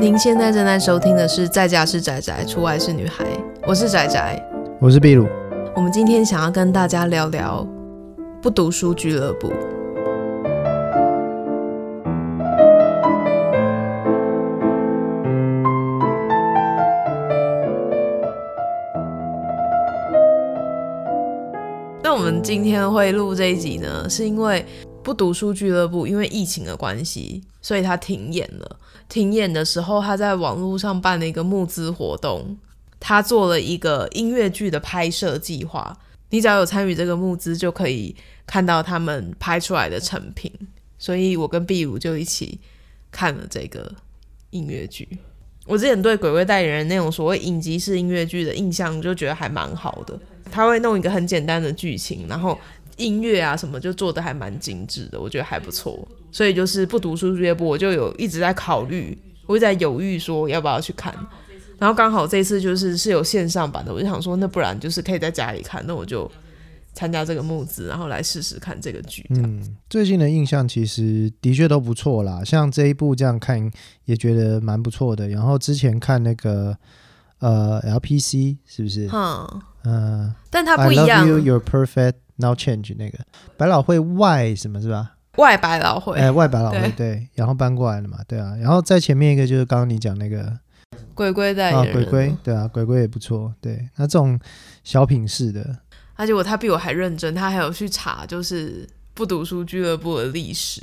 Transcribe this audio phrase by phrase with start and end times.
[0.00, 3.24] 您现在正在收听的是《在家是宅宅，出外是女孩》，
[3.66, 4.40] 我是宅宅，
[4.80, 5.26] 我是秘鲁。
[5.74, 7.66] 我们今天想要跟大家聊聊
[8.40, 9.52] 不读书俱乐部。
[22.04, 24.64] 那我们今天会录这一集呢，是因为
[25.02, 28.76] 不读书俱乐部因为疫情的关系，所以它停演了。
[29.08, 32.58] 停演的时候，他在网络上办了一个募资活动，
[33.00, 35.96] 他做了一个音乐剧的拍摄计划。
[36.30, 38.14] 你只要有参与这个募资，就可以
[38.46, 40.52] 看到他们拍出来的成品。
[40.98, 42.60] 所以我跟闭鲁就一起
[43.10, 43.90] 看了这个
[44.50, 45.08] 音乐剧。
[45.64, 50.18] 我之前对《鬼鬼代言人》那种所谓影集式音乐剧的印象，就觉得还蛮好的。
[50.50, 52.58] 他会弄一个很简单的剧情，然后
[52.96, 56.06] 音乐啊什么就做的还蛮精致的，我觉得还不错。
[56.30, 61.14] 所以就是不读书俱乐部，我就有一直在考虑，我一直在犹豫说要不要去看。
[61.78, 66.28] 然后刚好这次就是是有线上版的，我就想说那不然就是可以在家里看，那我就
[66.92, 69.24] 参加这个募资，然后来试试看这个剧。
[69.30, 73.70] 嗯，最近的印象其实的确都不错啦，像这一部这样看
[74.06, 75.28] 也觉得蛮不错的。
[75.28, 76.76] 然后之前看那个
[77.38, 79.08] 呃 LPC 是不是？
[79.12, 79.92] 嗯嗯，
[80.24, 81.24] 呃、但它不一样。
[81.24, 83.20] I love you, you're perfect, now change 那个
[83.56, 85.12] 百老汇 Y 什么是吧？
[85.38, 90.52] 外百老汇，哎，外百老汇对，然后搬过来了嘛，对啊，然后在前面一个就是刚刚你讲那个
[91.14, 94.38] 鬼鬼在啊，鬼鬼，对啊，鬼鬼也不错，对，那这种
[94.84, 95.78] 小品式的，
[96.14, 100.82] 而且我他比我还认真，他还有去查就是不读书俱乐部的历史。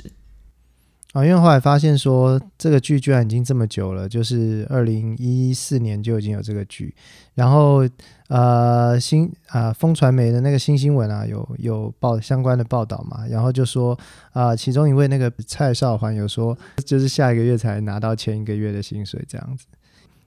[1.12, 6.94] 啊，因为后来发现说这个剧居然已经这么久了，就是二零一四年就已经有这个剧，
[7.34, 7.88] 然后
[8.28, 13.98] 呃新啊风传媒的那个新新闻啊有有报相关的报道嘛，然后就说
[14.32, 19.64] 啊、其中一位那个蔡少环有说就是下一个月才拿到前一个月的薪水这样子，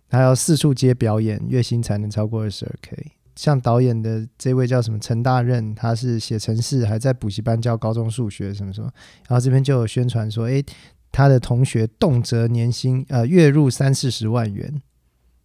[0.09, 3.11] 还要四处接表演，月薪才能超过二十二 K。
[3.39, 8.91] 像导演的这位叫什么陈大任，他是写程式，还在补习班教高中数学什么什么。
[9.29, 10.61] 然后这边就有宣传说，诶，
[11.09, 14.81] 他的同学动辄年薪呃月入三四十万元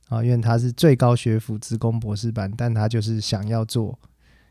[0.09, 3.97] 啊，因为他是最高学府职工博士班，但他就是想要做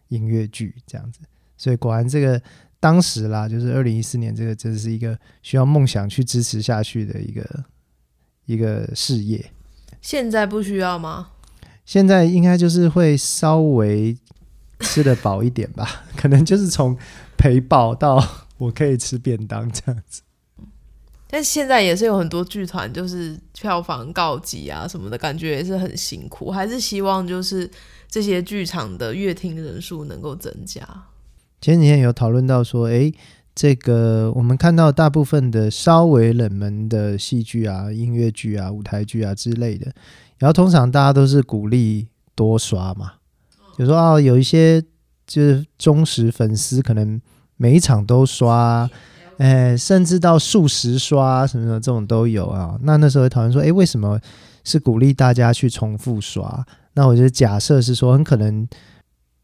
[0.07, 1.19] 音乐剧这样子。
[1.57, 2.41] 所以果然这个
[2.79, 7.65] 当时啦，就是二零一四年，这个真是一个需要梦想去支持下去的一个
[8.45, 9.51] 一个事业。
[9.99, 11.31] 现在不需要吗？
[11.85, 14.17] 现在应该就是会稍微
[14.79, 16.97] 吃得饱一点吧， 可能就是从
[17.37, 20.21] 陪饱到我可以吃便当这样子。
[21.27, 26.51] 但现在也是有很多剧团就是票房告急啊什么的，感觉也是很辛苦。
[26.51, 27.67] 还是希望就是
[28.07, 30.87] 这些剧场的乐听人数能够增加。
[31.59, 33.11] 前几天有讨论到说，诶，
[33.55, 39.91] 这个我们看到大部分的稍微冷门的戏剧啊、音乐剧啊、舞台剧啊之类的。
[40.43, 42.05] 然后通常大家都是鼓励
[42.35, 43.13] 多刷嘛，
[43.77, 44.81] 就说啊，有一些
[45.25, 47.21] 就是忠实粉丝，可能
[47.55, 48.89] 每一场都刷，
[49.37, 52.77] 哎，甚至到数十刷什么的这种都有啊。
[52.81, 54.19] 那那时候讨论说，哎，为什么
[54.65, 56.65] 是鼓励大家去重复刷？
[56.95, 58.67] 那我觉得假设是说，很可能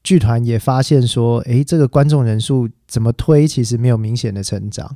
[0.03, 4.93] 剧团也发现说，哎，这个观众人数怎么推，其实没有明显的成长。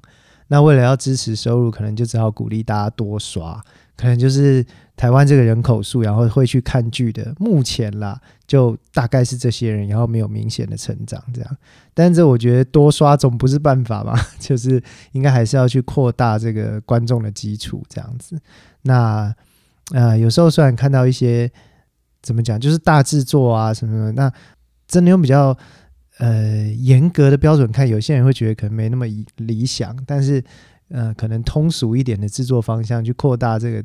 [0.49, 3.63] 那为了要支持收入，可能就只好鼓励大家多刷。
[3.95, 4.65] 可能就是
[4.95, 11.57] 台湾这个人口数，然后会去看剧的，目前啦，就大概是这些人，然后没有明显的成长这样。
[11.93, 18.39] 但是这我觉得多刷总不是办法嘛， 就是应该还是要去扩大这个观众的基础这样子。
[18.81, 19.33] 那
[19.91, 21.51] 呃，有时候虽然看到一些
[22.21, 24.31] 怎么讲，就是大制作啊什么什么，那
[24.87, 25.55] 真的用比较
[26.17, 29.05] 呃严格的标准看，有些人会觉得可能没那么
[29.37, 30.43] 理想，但是。
[30.89, 33.83] 呃，可能通俗一点的制作方向去扩大这个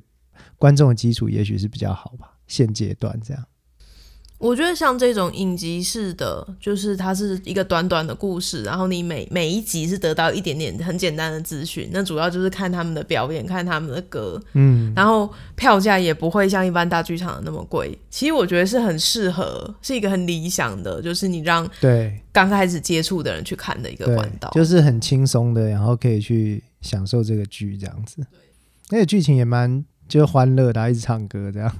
[0.56, 2.34] 观众的基础，也许是比较好吧。
[2.46, 3.44] 现阶段这样，
[4.38, 17.98] 我觉得像这种影集式的，就是它是一个短短的故事，然后你每每一集是得到一点点很简单的资讯，那主要就是看他们的表演，看他们的歌，嗯，然后票价也不会像一般大剧场的那么贵。
[18.08, 26.62] 其实我觉得是很适合，是一个很理想的，就是你让对刚开始接触的人去看的一个管道，就是很轻松的，然后可以去。
[26.80, 28.26] 享受这个剧这样子，
[28.90, 31.74] 而且剧情也蛮就是欢乐的，一直唱歌这样。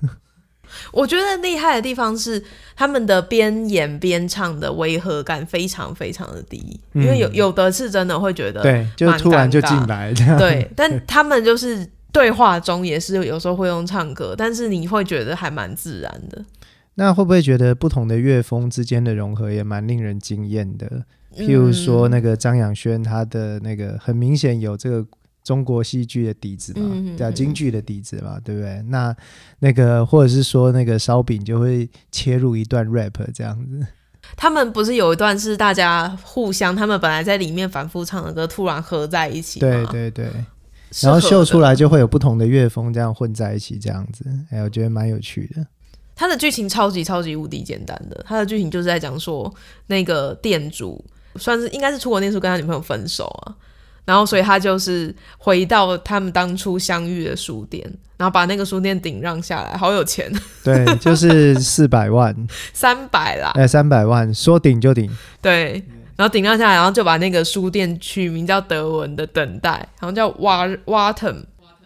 [0.93, 2.45] 我觉得厉害的地方是
[2.77, 10.37] 他们的边演边唱的违和感非常非常的低，嗯、因为有有的是真的会觉得对，就突然就进来这样。
[10.37, 16.45] 对，但他们就是对话中也是有时候会用唱歌，但是你会觉得还蛮自然的。
[16.97, 21.05] 那会不会觉得不同的乐风之间的融合也蛮令人惊艳的？
[21.37, 25.07] 譬如说，那个张亚轩，他的那个很明显有这个
[25.45, 28.83] 中国戏剧的底子嘛，嗯、对啊，京剧的底子嘛，对不对？
[28.89, 29.15] 那
[29.61, 33.87] 那个或者是说那个烧饼就会切入一段 rap 这样子。
[34.37, 40.31] 他们不是有一段是大家互相，他们本来在里面反复唱的歌，突然合在一起，对对对，
[41.03, 45.67] 然后秀出来就会有不同的乐风这样混在一起，这样子，哎，我觉得蛮有趣的。
[46.15, 49.51] 他的剧情超级超级无敌简单的，他的剧情就是在讲说
[49.87, 51.03] 那个店主
[51.39, 53.55] 算是应该是出国念书，跟他女朋友分手啊。
[54.05, 57.85] 然后，所以他就是回到他们当初相遇的书店，
[58.17, 60.33] 然后把那个书店顶让下来，好有钱。
[60.65, 62.35] 对，就是四百万，
[62.73, 65.15] 三百啦，哎，三百万，说顶就顶。
[65.43, 65.85] 对，
[66.17, 71.45] 然后顶让下来，然后就把那个书店取名叫德文的等待，好像叫瓦瓦腾，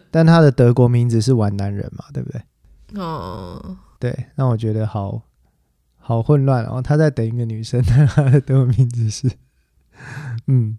[0.09, 2.41] 但他的德国名字是玩男人嘛，对不对？
[2.95, 5.21] 嗯，对，让我觉得好
[6.03, 6.61] 好混乱。
[6.63, 9.31] 然后他在等一个女生，他的德文名字是，
[10.47, 10.77] 嗯。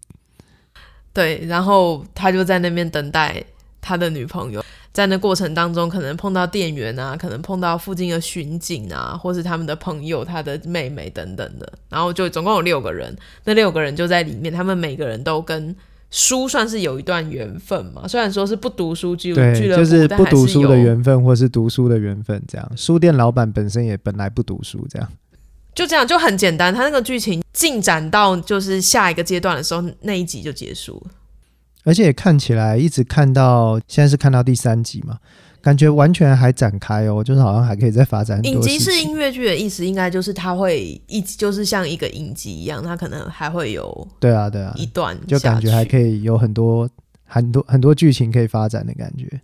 [1.13, 3.43] 对，然后他就在那边等待
[3.81, 15.77] 他的女朋友，在那过程当中，可能碰到店员啊，可能碰到附近的巡警啊，或是他们的朋友、他的妹妹等等的，然后就总共有六个人，那六个人就在里面，他们每个人都跟
[16.15, 22.73] 书算是有一段缘分嘛，虽然说是不读书俱乐部，就是不读书的缘分，或是读书的缘分，这样。
[22.77, 25.09] 书店老板本身也本来不读书，这样。
[25.75, 31.11] 就这样就很简单，他那个剧情进展到就是下一个阶段的时候，那一集就结束了。
[31.83, 35.19] 而且看起来一直看到现在是看到第三集嘛，
[35.65, 38.39] 感觉完全还展开哦，就是好像还可以再发展。
[38.45, 46.89] 影集是音乐剧的意思，应该就是它会一就是像一个影集一样，它可能还会有对啊对啊一段就感觉还可以有很多
[47.25, 49.41] 很多很多剧情可以发展的感觉。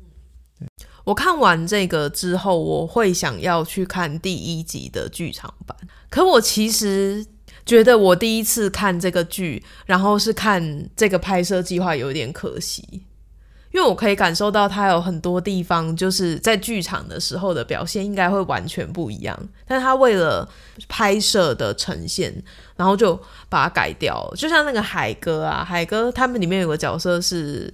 [1.04, 5.74] 我看完这个之后，我会想要去看第一集的剧场版。
[6.10, 7.24] 可我其实
[7.64, 13.04] 觉得，我第一次看这个剧，然后是看这个拍摄计划，有点可惜，
[13.72, 20.48] 因为我可以感受到他有很多地方，就是在剧场的时候的表现应该会完全不一样，但他为了
[20.88, 22.34] 拍摄的呈现，
[22.76, 23.18] 然后就
[23.48, 24.28] 把它改掉。
[24.36, 27.72] 就像那个海哥啊，海哥他们里面有个角色是。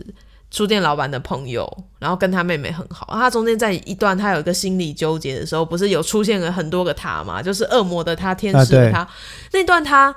[0.49, 3.09] 书店老板的朋友，然后跟他妹妹很好。
[3.11, 7.43] 他中间在一段他有一个心理纠结的时候，不是有出现了很多个他嘛？
[7.43, 9.07] 就是恶魔的他、天使的他。
[9.53, 10.15] 那段他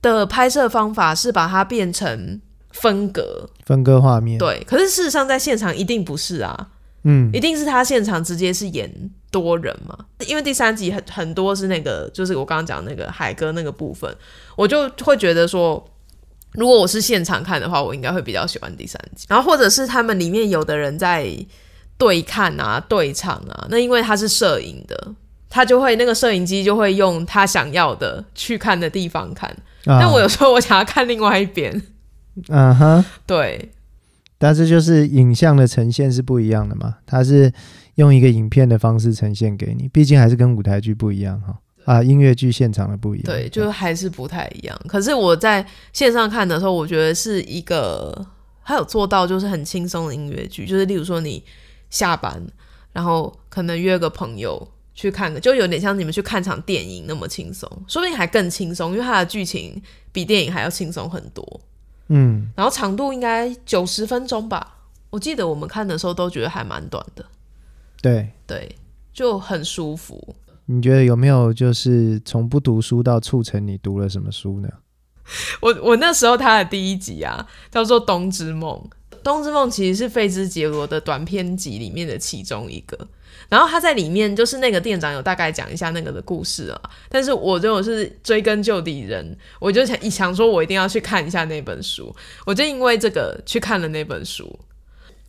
[0.00, 4.38] 的拍摄方法是把它变成分割，分割画面。
[4.38, 6.68] 对，可是事实上在现场一定不是啊，
[7.04, 8.90] 嗯，一定是他现场直接是演
[9.30, 9.96] 多人嘛。
[10.26, 14.14] 因为第三集很很多是那个，就是我刚刚讲那个海哥那个部分，
[14.56, 15.84] 我就会觉得说。
[16.52, 19.26] 如果我是现场看的话，我应该会比较喜欢第三集。
[19.28, 21.30] 然后或者是他们里面有的人在
[21.98, 25.14] 对看啊、对唱啊，那因为他是摄影的，
[25.50, 29.48] 他就会那个摄影机就会用他想要的去看的地方看。
[29.84, 31.70] 啊、但我有时候我想要看另外一边。
[32.48, 33.70] 嗯哼，对。
[34.40, 37.52] 但是就是影像的呈现是不一样的嘛，它是
[37.96, 41.58] 用一个影片的方式呈现给你，毕竟还是跟舞台剧不一样哈。
[41.84, 44.80] 啊，音乐剧现场的不一样，对，就还是不太一样。
[44.86, 48.26] 可是我在线上看的时候，我觉得是一个，
[48.60, 51.42] 还有做到就是很轻松的音乐剧，就是例如说你
[51.90, 52.40] 下班，
[52.92, 59.82] 然后可能约个朋友去看个，就有点像你们去看场电影那么轻松，说不定还更轻松，因为它的剧情
[60.12, 61.60] 比电影还要轻松很多。
[62.08, 64.76] 嗯，然后长度应该九十分钟吧，
[65.10, 67.24] 我记得我们看的时候都觉得还蛮短的。
[68.02, 68.76] 对对，
[69.12, 70.34] 就很舒服。
[70.66, 74.68] 你觉得有没有就是从不读书到促成你读了什么书呢？
[75.60, 78.72] 我我那时候他的第一集啊，叫做《冬之梦》。
[79.22, 82.96] 《冬之梦》其实是费兹杰罗的短篇集里面的其中一个。
[83.48, 86.80] 然后他在里面就是那个店长有大概讲一下那个的故事啊。
[87.08, 92.14] 但是我如果是追根究底人，我就想一想说，我一定要去看一下那本书。
[92.44, 94.58] 我就因为这个去看了那本书。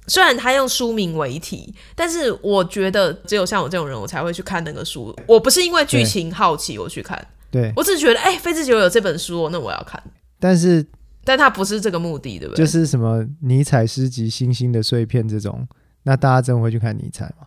[0.08, 5.16] 虽然他用书名为题，但是我觉得只有像我这种人，我才会去看那个书。
[5.28, 10.02] 我不是因为剧情好奇我去看，对，我只是觉得，哎、欸，费兹杰有这本书，那我要看。
[10.40, 10.84] 但是，
[11.24, 12.66] 但他不是这个目的，对不对？
[12.66, 15.68] 就是什么尼采诗集《星星的碎片》这种，
[16.02, 17.46] 那大家真的会去看尼采吗？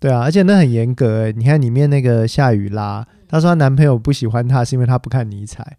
[0.00, 5.76] 对啊，而且那很严格哎，你看里面那个夏雨拉，她说她男朋友不喜欢她，是因为她不看尼采。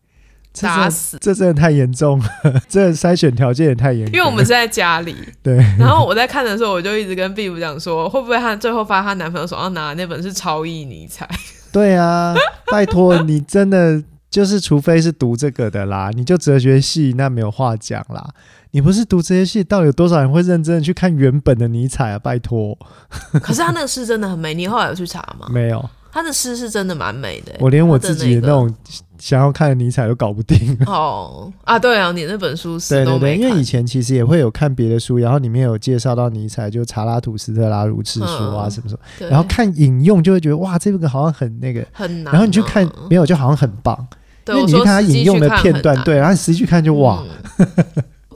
[0.61, 2.25] 打死，这真的太严重了，
[2.67, 4.05] 这筛选条件也太严。
[4.07, 5.55] 因为我们是在家里，对。
[5.79, 11.25] 然后我在看的时候，我就一直跟 Bill 讲说，会不会她最后发现她男朋友手上拿的那本是超译尼采？
[11.71, 12.35] 对啊，
[12.69, 18.27] 拜托你真的就是，除非是读这个的啦，你就哲学系那没有话讲啦。
[18.71, 22.17] 你不是读哲学系，到底有多少人会认真的去看原本的尼采啊？
[22.17, 22.75] 拜托。
[23.43, 25.47] 可是他那个诗真的很美，你后来有去查吗？
[25.51, 25.87] 没有。
[26.13, 28.73] 他的诗是真的蛮美的，我连我自己的那种
[29.17, 30.77] 想要看的尼采都搞不定。
[30.85, 44.17] 哦啊，对啊，你那本书是对对对，因为以前其实也会有看别的书，然后里面有介绍到尼采，就查拉图斯特拉如是说啊什么什么，然后看引用就会觉得哇，这个好像很那个很难，然后你就看没有就好像很棒，对
[44.47, 47.23] 因为你看他引用的片段，对，然后实际去看就哇。
[47.57, 47.67] 嗯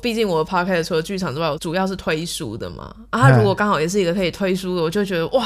[0.01, 2.95] 毕竟我的 podcast 除了剧场之外，我主要是推书的嘛。
[3.09, 5.43] 啊，他如果刚好也是一个可以推书的，我就觉得哇，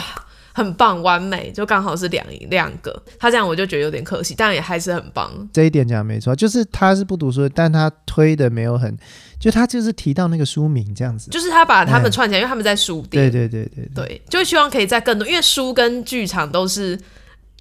[0.51, 3.01] 很棒，完美，就刚好是两两个。
[3.17, 5.31] 他这样我就觉得有点可惜，但也还是很棒。
[5.53, 8.93] 这一点讲没错，就是他是不读书的，但他推的没有很，
[9.39, 13.31] 就他就是提到那个书名这样子，就是他把他们串起来，因为他们在书店。
[13.31, 16.99] 对对对对对，对，就希望可以在更多，因为书跟剧场都是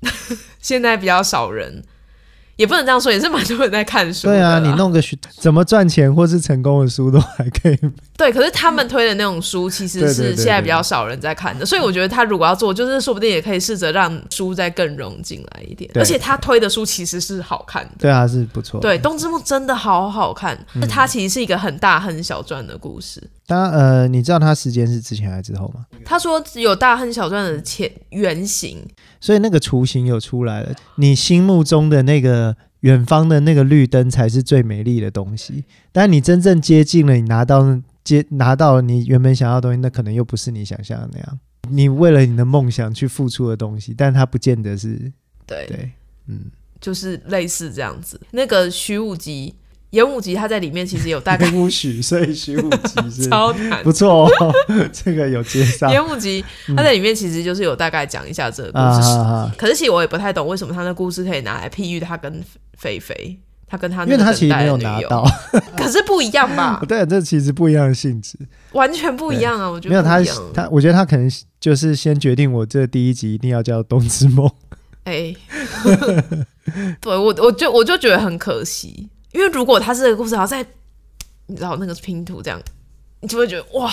[0.59, 1.81] 现在比较少人。
[2.59, 4.27] 也不能这样说，也是蛮多人在看书。
[4.27, 5.01] 对啊，你弄个
[5.39, 7.79] 怎么赚钱或是成功的书都还可以。
[8.17, 11.65] 对，可是他们推的那种书，其实是现在比较少人在看的。
[11.65, 15.89] 所以我觉得他如果要做，就是说不定也可以试着让书再更融进来一点。
[15.95, 17.91] 而且他推的书其实是好看的。
[18.01, 18.81] 对啊，是不错。
[18.81, 20.59] 对，《东之梦》真的好好看。
[20.75, 23.23] 那、嗯、它其实是一个很大很小传的故事。
[23.49, 25.85] 当然，呃，你知道它时间是之前还是之后吗？
[26.05, 28.87] 他说有大亨小传的前原型，
[29.21, 30.73] 所以那个雏形有出来了。
[30.97, 32.55] 你心目中的那个。
[32.83, 41.41] 远方的那个绿灯才是最美丽的东西，但你真正接近了，你拿到接拿到了你原本想要的东西，那可能又不是你想象的那样。
[41.71, 45.13] 你为了你的梦想去付出的东西，但它不见得是
[45.45, 45.91] 对对，
[46.29, 46.45] 嗯，
[46.81, 48.21] 就是类似这样子。
[48.31, 49.57] 那个徐武吉。
[49.91, 54.55] 演武吉他在里面其实有大概武许，所以徐武吉是 超难不错哦，
[54.93, 55.91] 这个有介绍。
[55.91, 56.45] 演武吉
[56.77, 62.45] 他在里面其实就是有大概讲一下这个故事，嗯、可是其实我也不太懂为什么他的故事可以拿来譬喻他跟
[62.77, 65.25] 菲菲，他跟他那个，因为他其实没有拿到，
[65.77, 66.83] 可是不一样吧？
[66.87, 68.37] 对，这其实不一样的性质，
[68.73, 69.71] 完全不一样啊！
[69.71, 74.47] 我觉得没有他，他我觉得他可能就是先决定我这第一集一定要叫《冬之梦》。
[75.05, 75.35] 哎，
[77.01, 79.09] 对我我就我就觉得很可惜。
[79.33, 80.65] 因为如果他是这个故事，然后在
[81.47, 82.61] 你知道那个拼图这样，
[83.21, 83.91] 你就会觉得哇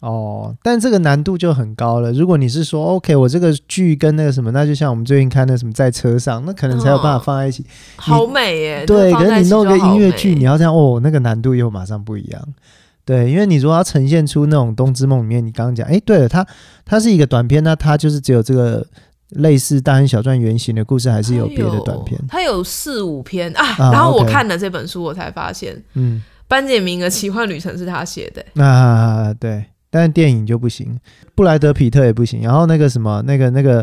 [0.00, 2.12] 哦，但这个难度就很高了。
[2.12, 8.84] 如果你是说 OK，我这个剧跟那个什么，那就像我们最近看那什么在车上，那可能才有办法放在一起，哦、好美耶。
[8.84, 12.42] 对，可是你弄个音乐剧，你要这样哦，那个难度又马上不一样。
[13.06, 16.46] 对，因为你如果要呈现出那种《冬之梦》里面，你刚刚讲，哎，对了，它
[16.84, 18.86] 它是一个短片，那它就是只有这个。
[19.34, 22.20] 类似大亨小传原型的故事，还是有别的短片？
[22.28, 23.92] 它有四五篇啊，啊。
[23.92, 28.44] 然后我看了这本书，我才发现，嗯，班杰明的奇幻旅程是他写的。
[28.54, 30.98] 那、啊、对，但是电影就不行，
[31.34, 32.42] 布莱德皮特也不行。
[32.42, 33.80] 然后那个什么，那个那个，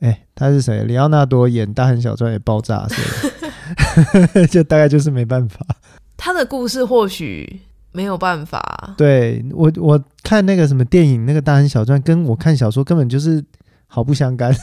[0.00, 0.84] 哎、欸，他是谁？
[0.84, 2.86] 里奥纳多演大亨小传也爆炸？
[4.50, 5.60] 就大概就是没办法。
[6.16, 7.60] 他的故事或许
[7.92, 8.94] 没有办法。
[8.96, 13.44] 对我，我看那个什么电影，那个大亨小传，跟我看小说根本就是
[13.86, 14.54] 毫不相干。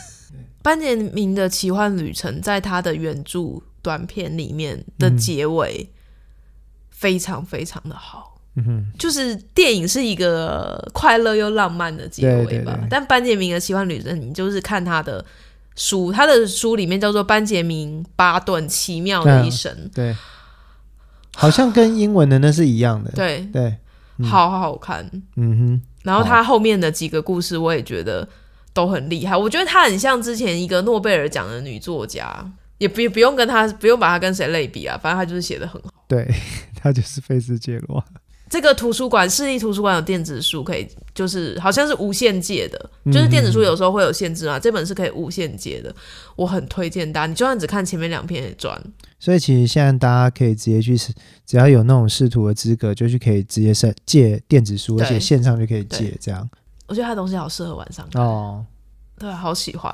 [0.61, 5.89] 班杰明的奇幻旅程，在他的原著短片里面的结尾
[6.89, 12.45] 非常非常的好，嗯哼，就是电影是一个快乐又浪漫的结尾吧。
[12.45, 15.25] 对对对，但班杰明的奇幻旅程，你就是看他的
[15.75, 20.15] 书，他的书里面叫做《班杰明巴顿奇妙的一生》，对，
[21.35, 23.75] 好像跟英文的那是一样的， 对对，
[24.17, 25.81] 嗯，好好看，嗯哼。
[26.03, 28.27] 然后他后面的几个故事，我也觉得。
[28.73, 32.45] 都很厉害，我觉得她很像之前一个诺贝尔奖的女作家，
[32.77, 35.91] 也不不用跟她不用把她跟谁类比啊，反正她就是写的很好。
[36.07, 36.27] 对，
[36.75, 38.03] 她就是菲茨杰罗。
[38.49, 40.85] 这个图书馆市立图书馆有电子书可以，
[41.15, 45.95] 就是好像是无限借的，就是电子书有时候会有限制嘛，嗯、这本是可以无限借的，
[46.35, 48.77] 我很推荐大家，你就算只看前面两篇也赚。
[49.21, 50.97] 所以其实现在大家可以直接去，
[51.45, 56.49] 只要有那种视图的资格，就去可以直接是借电子书，而且线上就可以借这样。
[56.91, 58.65] 我觉得他的东西好适合晚上看哦，
[59.17, 59.89] 对，好喜欢。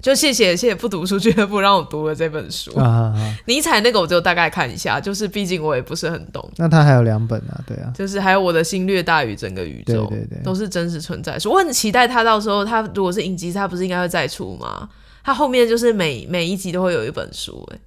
[0.00, 2.74] 就谢谢谢谢不读书俱乐部让我读了这本书。
[2.78, 6.50] 啊啊啊尼采那个我就大概看一下，就是毕竟我也不是很懂。
[6.56, 11.50] 那他还有两本啊，对啊，就是还有我的心略大于整个宇宙，对对对，都是真实存在书。
[11.50, 14.88] 我很期待他到时候他如果是影集，他不是应该会再出吗？
[15.22, 17.80] 他后面就是每每一集都会有一本书，欸，哎，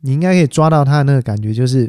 [0.00, 1.88] 你应该可以抓到他的那个感觉，就是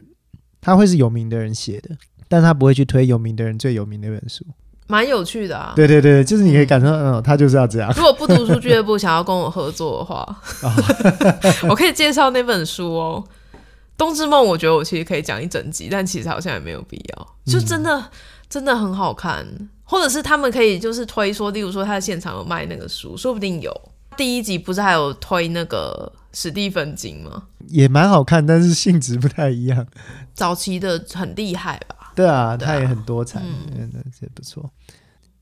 [0.62, 4.46] 他会是有名的人写的，但他不会去推有名的人最有名的那本书。
[4.94, 7.92] 蛮有趣的啊，对对对，就是你可以感受到，嗯，他就是要这样。
[7.96, 10.24] 如果不读书俱乐部想要跟我合作的话，
[11.68, 13.24] 我可以介绍那本书哦，
[13.98, 14.46] 《冬之梦》。
[14.48, 18.04] 我觉得我其实可以讲一整集，但其实好像也没有必要，就真的、嗯、
[18.48, 19.44] 真的很好看。
[19.84, 23.72] 或者是他们可以就是推说，例如说他的现场有卖那个书，说不定有。
[24.16, 27.42] 第一集不是还有推那个史蒂芬金吗？
[27.70, 29.88] 也蛮好看，但是性质不太一样。
[30.36, 32.03] 早期的很厉害吧？
[32.16, 33.44] 对啊，他也很多产，
[33.78, 34.70] 嗯，这不错。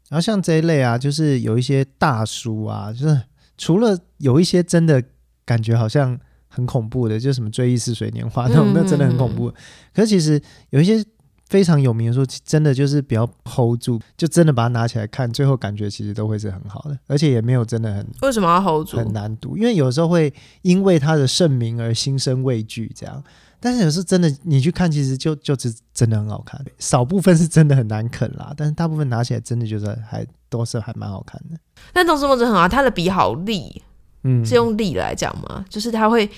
[0.09, 3.21] 然后像这一类啊，就是有一些大书啊，就是
[3.57, 5.01] 除了有一些真的
[5.45, 9.49] 感觉好像很恐怖的，就什么《追忆似水年华》那种，嗯、那真的很恐怖。
[9.49, 9.53] 嗯、
[9.93, 11.01] 可是其实有一些
[11.47, 18.97] 非常有名的书，真的就是比较 hold 住，就真的把它拿起来看，最后感觉其实都会是很好的，而且也没有真的很为什么要 hold 住？
[18.97, 23.23] 很难读，因为有时候会因为它的盛名而心生畏惧，这样。
[23.61, 31.57] 但是有时候真的你去看，其实就就是真的很好看，少部分是真的很难啃啦，但是大部分拿起来真的就是还都是还蛮好看的。
[31.93, 33.81] 但东方之很好，他的笔好利。
[34.23, 35.65] 嗯，是用利来讲吗？
[35.67, 36.29] 就是他会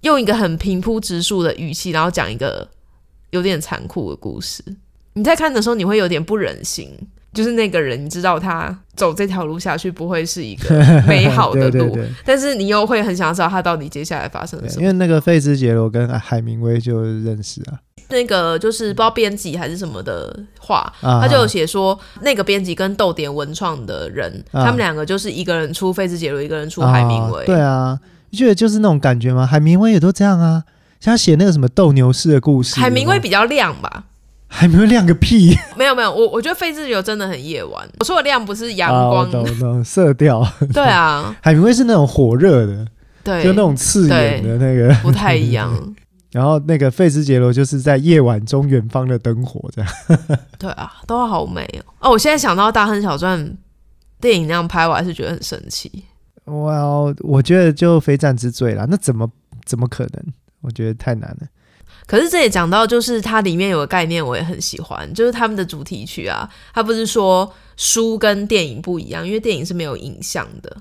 [0.00, 2.66] 用一个很平铺直述的语气，然后讲一个
[3.28, 4.64] 有点残酷的故事。
[5.12, 6.96] 你在看的时候，你会有点不忍心，
[7.34, 10.74] 就是那个人，你知道他走这条路下去不会是一个
[11.06, 14.80] 美好的路，对对对，但是你又会很想知道他到底接下来发生了什么。
[14.80, 17.78] 因为那个费兹杰罗跟海明威就认识啊。
[18.10, 27.42] 那个就是不知道编辑还是什么的话，啊、他就有写说，那个编辑跟逗点文创的人，啊、他们两个就是一个人出费兹杰罗，一个人出海明威。
[27.42, 27.98] 啊对啊，
[28.28, 29.46] 你觉得就是那种感觉吗？
[29.46, 30.64] 海明威也都这样啊，
[31.00, 32.78] 像写那个什么斗牛士的故事。
[32.78, 34.04] 海明威比较亮吧？
[34.56, 35.52] 海明威亮个屁！
[35.76, 37.86] 没有没有，我我觉得费兹杰罗真的很夜晚。
[37.98, 40.46] 我说的亮不是阳光，那种、啊、色调。
[40.72, 42.86] 对啊，海明威是那种火热的，
[43.24, 45.72] 对，就那种刺眼的那个，不太一样。
[46.30, 49.90] 然后那个费兹杰罗就是在夜晚中远方的灯火这样。
[50.56, 52.08] 对啊，都好美哦。
[52.08, 53.44] 哦，我现在想到《大亨小传》
[54.20, 55.90] 电影那样拍，我还是觉得很神奇。
[56.44, 58.86] 哇，well, 我觉得就非战之罪啦。
[58.88, 59.28] 那怎么
[59.64, 60.24] 怎么可能？
[60.60, 61.46] 我觉得太难了。
[62.06, 66.48] 可是这也讲到，就是它里面有个概念，我也很喜欢，就是他们的主题曲啊。
[66.72, 70.76] 它不是说书跟电影不一样，因为电影是没有影像的。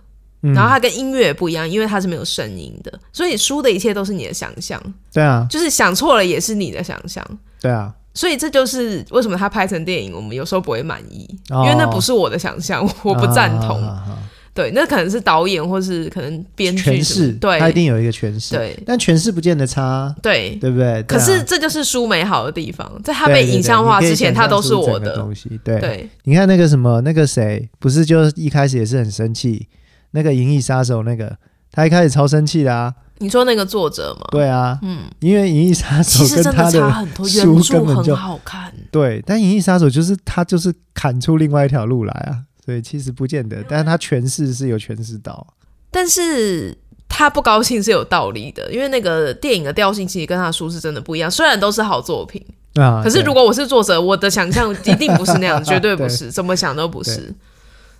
[0.53, 4.77] 然后它跟音乐也不一样，因为它是没有声音的，所以书的一切都是你的想象。
[5.13, 7.25] 对啊，就是想错了也是你的想象。
[7.61, 13.81] 对啊，所以这就是为什么他拍成电影，我们有时候不会满意，哦、因为那不是我的想象， 我不赞同。
[13.81, 14.19] 啊啊啊啊、
[14.53, 18.55] 对，那可能是导演或是可能编剧诠释，对，他一定有一个诠释。
[18.55, 20.15] 对，但诠释不见得差。
[20.21, 21.01] 对，对不对？
[21.03, 25.59] 可是这就是书美好的地方，在它被影像化之前，它都是我的东西。
[25.63, 29.67] 对，对你看那个什么，那个谁，不是就一开始也是很生气。
[30.11, 31.35] 那个《银翼杀手》，那个
[31.71, 32.93] 他一开始超生气的啊！
[33.17, 34.27] 你说那个作者吗？
[34.29, 37.07] 对啊，嗯，因为《银翼杀手》跟他的
[37.39, 38.71] 书根本就好看。
[38.91, 45.45] 对，但《银翼杀手》就是他就是砍出另外一条路来啊，所以其实不见得，但是他诠释是有诠释到。
[45.91, 46.77] 但是
[47.09, 52.43] 他不高兴是有道理的，因为那个电影的调性其实跟他的书是真的不一样，虽然都是好作品
[52.75, 57.33] 啊，可是如果我是作者，我的想象 一定不是那样，绝对不是，怎么想都不是。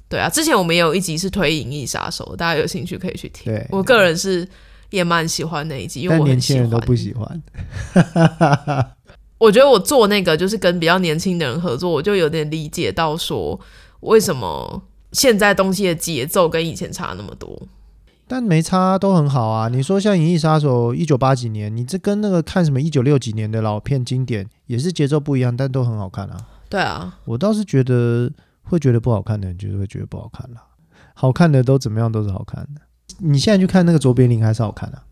[0.10, 3.52] 对啊，之前我们也有一集是推《银翼杀手》，大家有兴趣可以去听。
[3.52, 4.47] 对，我个人是
[4.91, 7.43] 也蛮喜欢那一集，因为我年轻人都不喜欢。
[9.39, 13.60] 我觉得我做那个就是跟比较年轻的人合作，我就有点理解到说
[14.04, 17.62] 为什么现在东西的节奏跟以前差那么多。
[18.28, 19.68] 但没差，都很好啊。
[19.68, 26.38] 你说像《银翼杀手》一九八几年，你这跟那个看什么一九六几年的老片经典，也是节奏不一样，但都很好看啊。
[26.70, 28.32] 对啊，我倒是觉得。
[28.66, 30.63] 会觉得不好看的人，就是会觉得不好看了。
[31.13, 32.82] 好看的都怎么样都是好看的。
[33.18, 35.04] 你现在去看那个卓别林还是好看啊？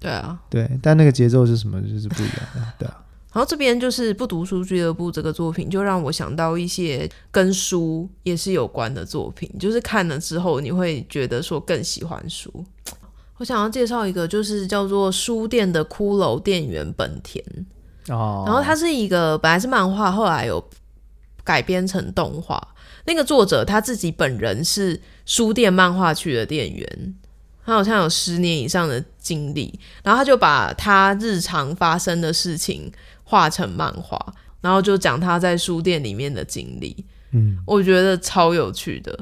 [0.00, 2.60] 对啊，对，但那个节奏是什么，就是不一样的。
[2.78, 3.03] 对啊。
[3.34, 12.64] 然后这边就是不读书俱乐部这个作品，就让我想到一些跟书也是有关的作品，就是看了之后你会觉得说更喜欢书。
[13.38, 17.44] 我想要介绍一个，就是叫做《书店的骷髅店员本田》
[18.14, 20.64] 哦，然后它是一个本来是漫画，后来有
[21.42, 22.68] 改编成动画。
[23.06, 27.14] 那个作者他自己本人是书店漫画区的店员，
[27.66, 32.90] 他好像有十年以上的经历，然后他就把他日常发生的事情
[33.24, 34.18] 画成漫画，
[34.60, 37.04] 然后就讲他在书店里面的经历。
[37.32, 39.18] 嗯，我觉得超有趣的，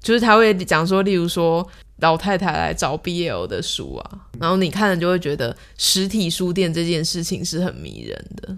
[0.00, 1.66] 就是他会讲说，例如说
[2.00, 8.54] 老太太来找 BL 的书啊，然后你看了就会觉得实体书店这件事情是很迷人的。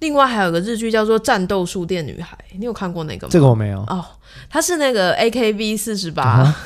[0.00, 3.30] 另外还有个日剧叫做《战斗书店女孩》，你有看过那个吗？
[3.30, 3.80] 这个我没有。
[3.80, 4.02] 哦，
[4.48, 6.56] 她是那个 AKB 四十八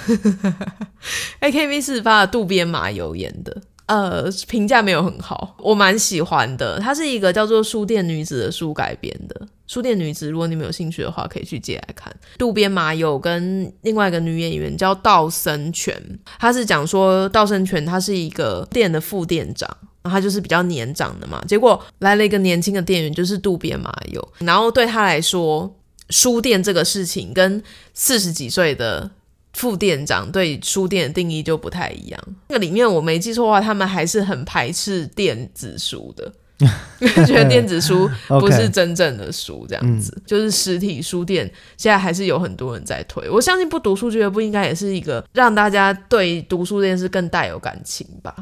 [1.41, 3.61] ，AKB 四十八的渡边麻友演的。
[3.87, 6.79] 呃，评价没有很好，我蛮喜欢的。
[6.81, 9.49] 它是一个叫做《书店女子》的书改编的。
[9.67, 12.15] 书店女子，如果你们有兴趣的话，可以去借来看。
[12.39, 15.95] 渡边麻友跟另外一个女演员叫道森泉，
[16.39, 19.69] 她是讲说道森泉她是一个店的副店长。
[20.07, 24.33] 他就是比较年长的嘛，结果来了一个年轻的店员，就是渡边麻友。
[24.41, 25.75] 然后对他来说，
[26.11, 27.63] 书店这个事情跟
[27.95, 29.11] 四十几岁的
[29.55, 32.21] 副店长对书店的定义就不太一样。
[32.49, 36.33] 那个里面我没记错的话，他们还是很排斥电子书的，
[37.27, 40.23] 觉得电子书不是真正的书，这样子。
[40.27, 43.29] 就是实体书店现在还是有很多人在推。
[43.31, 48.35] 我相信不读书俱乐部应该也是一个让大家对读书这件事更带有感情吧。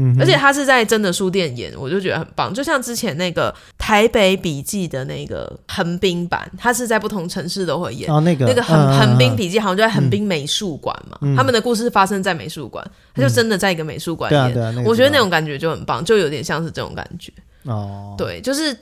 [0.00, 2.54] 嗯，而且他是在真的书店演，我就觉得很棒。
[2.54, 8.10] 就像之前那个台北笔记的那个横滨版，他是在不同城市都会演。
[8.10, 12.82] 哦，那个那个横横滨笔记好像就在横滨美术馆嘛，嗯、他们的故事发生在美术馆，
[13.14, 14.52] 他就真的在一个美术馆演。
[14.54, 17.30] 对啊，对啊，我觉得那种感觉就很棒，就有点像是这种感觉。
[17.64, 18.74] 哦，对，就是。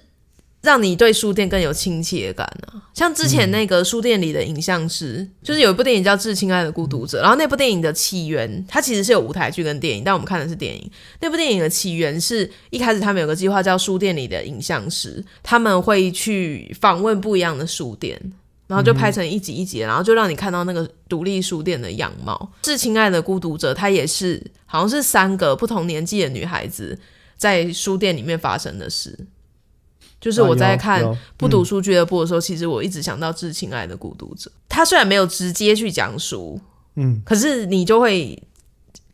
[0.68, 2.76] 让你对书店更有亲切感啊！
[2.92, 10.90] 像之前那个书店里的影像师，就是有一部电影叫《致亲爱的孤独者》，然后那部电影的起源，它其实是有舞台剧跟电影，但我们看的是电影。
[11.22, 18.20] 那部电影的起源是一开始他们有个计划叫书店里的影像师，他们会去访问不一样的书店，
[18.66, 22.52] 然后就拍成一集一集，然后就让你看到那个独立书店的样貌。
[22.66, 26.98] 《致亲爱的孤独者》它也是好像是三个不同年纪的女孩子
[27.38, 29.18] 在书店里面发生的事。
[30.20, 31.02] 就是我在看
[31.37, 34.50] 不读书俱乐部的时候，其实我一直想到《致亲爱的孤独者》。
[34.68, 36.61] 他虽然没有直接去讲书，
[36.96, 38.40] 嗯，可是你就会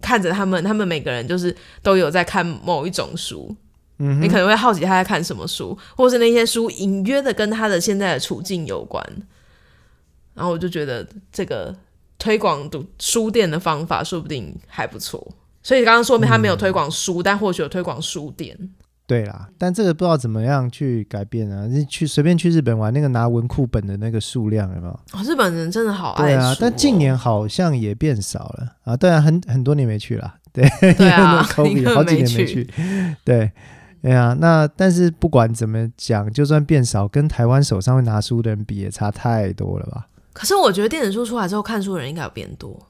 [0.01, 3.55] 看着他们，他们每个人就是都有在看某一种书，
[3.99, 9.05] 嗯，你可能会好奇他在看什么书，或是那些书隐约的跟他的现在的处境有关。
[10.35, 11.75] 然后我就觉得这个
[12.19, 15.35] 推广读书店的方法说不定还不错。
[15.63, 18.59] 所以刚刚说明他没有推广书，但或许有推广书店。
[19.07, 21.67] 对啦，但这个不知道怎么样去改变啊！
[21.67, 24.93] 你去随便去日本玩，那个拿文库本的那个数量有没有？
[25.13, 26.25] 哦，日本人真的好爱。
[26.25, 28.97] 对啊，但近年好像也变少了啊。
[28.97, 30.35] 对啊，很很多年没去了。
[30.55, 31.65] 对，对啊，好
[32.03, 32.67] 几年没去。
[33.25, 33.53] 对，
[34.01, 34.35] 对啊。
[34.41, 40.07] 那但是不管怎么讲，就算变少，跟台湾手上会拿书的人比，也差太多了吧？
[40.33, 42.81] 可是我觉得电子书出来之后，看书的人应该有变多。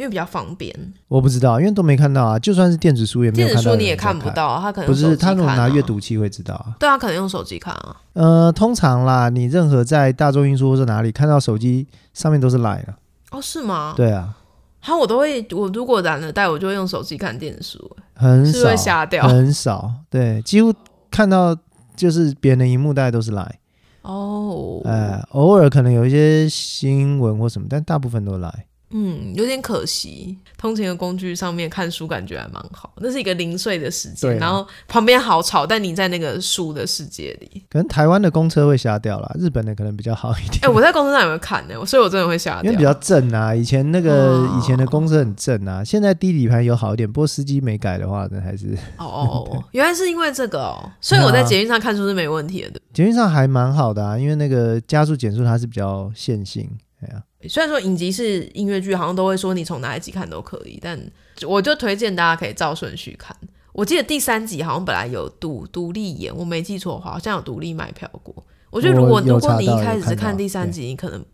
[0.00, 0.74] 因为比较方便，
[1.08, 2.38] 我不知道，因为都没看到啊。
[2.38, 3.60] 就算是电子书也没有看到。
[3.60, 6.74] 电子书你也看不到啊，他可能不是他如果拿阅读器会知道啊。
[6.80, 7.94] 对啊，可能用手机看啊。
[8.14, 12.96] 呃，通常啦，你任何在大众运输或者哪里看到手机上面都是 Line 啊。
[13.32, 13.92] 哦，是吗？
[13.94, 14.34] 对啊。
[14.78, 17.96] 好，我都会，我如果懒得带，我就会用手机看电子书。
[18.14, 19.28] 很少，是会瞎掉。
[19.28, 20.72] 很少，对，几乎
[21.10, 21.54] 看到
[21.94, 23.52] 就是别人的荧幕大概都是 Line。
[24.00, 24.80] 哦。
[24.84, 28.64] 呃，偶尔可能有一些新闻或什么，但大部分都 Line。
[28.90, 30.36] 嗯，有点可惜。
[30.58, 34.32] 通勤的工具上面看书感觉还蛮好，那是一个零碎的时间。
[34.32, 37.62] 啊、然后旁边好吵，但你在那个书的世界里。
[37.70, 40.64] 可能台湾的公车会瞎掉啦，日本的可能比较好一点。
[40.64, 41.74] 哎、欸，我在公车上有没有看呢？
[41.86, 43.54] 所以我真的会瞎掉，因为比较正啊。
[43.54, 50.90] 以前那个以前的公车很正啊，哦、现在低底盘有好一点，不过司机没改的话，那还是哦哦哦，原来是因为这个哦。
[51.00, 52.70] 所以我在捷运上看书是没问题的。
[52.70, 56.68] 对，捷运上还蛮好的啊，因为那个加速减速它是比较线性，
[57.48, 61.00] 虽然说影集是音乐剧，好像都会说你从哪一集看都可以，但
[61.46, 63.34] 我就推荐大家可以照顺序看。
[63.72, 68.34] 我记得第三集好像本来有独独立演，我没记错的话，好像有独立卖票过。
[68.70, 71.24] 我觉得如果如果你一开始是看第三集，你可能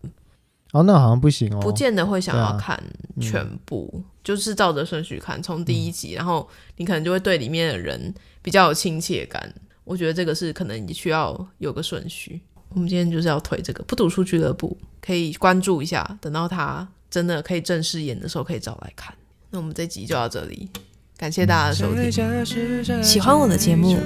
[0.72, 2.80] 哦，那好像不行哦，不见得会想要看
[3.20, 9.52] 全部，啊嗯、就是照着顺序看，从第一集，然后你可能就会对里面的人比较有亲切感。
[9.84, 12.42] 我觉得这个是可能你需要有个顺序。
[12.76, 19.14] 我们今天就是要推这个不读书俱乐部，可以关注一下，等到他真的可以正式演的时候，可以找来看。
[19.48, 20.68] 那我们这集就到这里，
[21.16, 23.02] 感谢大家的收听。
[23.02, 23.96] 喜欢我的节目，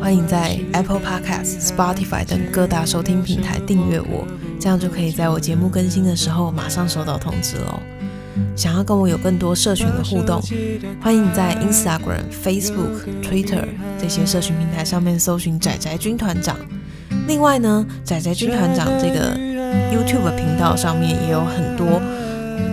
[0.00, 4.24] 欢迎在 Apple Podcast、Spotify 等各大收听平台订阅我，
[4.60, 7.82] 这样就可以在我节目更新的时候马上收到通知喽。
[8.54, 10.40] 想要跟我有更多社群的互动，
[11.02, 13.66] 欢迎在 Instagram、Facebook、Twitter
[14.00, 16.56] 这些社群平台上面搜寻“宅宅军团长”。
[17.30, 19.36] 另外呢，仔仔军团长这个
[19.92, 22.02] YouTube 频道上面也有很多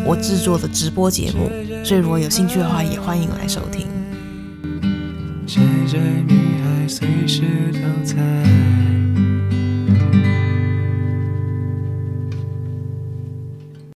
[0.04, 1.48] 我制作的直播节目，
[1.86, 3.86] 所以如果有兴趣的话，也欢迎来收听。
[5.46, 8.16] 宅宅女孩随时都在